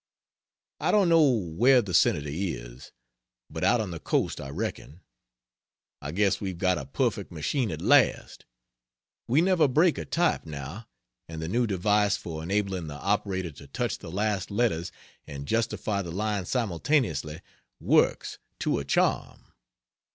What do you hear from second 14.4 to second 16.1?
letters and justify the